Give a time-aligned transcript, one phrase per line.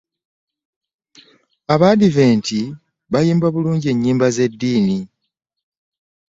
[1.73, 2.59] Abadiventi
[3.11, 4.99] bayimba bbulunji ennyimba z'eddiini.